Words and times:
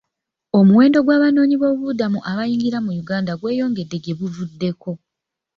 Omuwendo 0.59 0.97
gw'abanoonyboobubudamu 1.05 2.19
abayingira 2.31 2.77
mu 2.85 2.91
Uganda 3.01 3.31
gweyongedde 3.39 3.97
gye 4.03 4.15
buvuddeko. 4.19 4.91